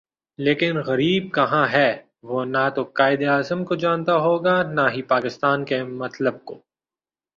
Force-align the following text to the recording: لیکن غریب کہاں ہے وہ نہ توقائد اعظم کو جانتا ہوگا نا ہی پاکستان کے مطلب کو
لیکن 0.39 0.77
غریب 0.87 1.23
کہاں 1.33 1.65
ہے 1.67 1.89
وہ 2.23 2.43
نہ 2.45 2.63
توقائد 2.75 3.21
اعظم 3.27 3.63
کو 3.65 3.75
جانتا 3.75 4.15
ہوگا 4.17 4.61
نا 4.73 4.85
ہی 4.91 5.01
پاکستان 5.07 5.65
کے 5.65 5.83
مطلب 6.01 6.43
کو 6.45 6.55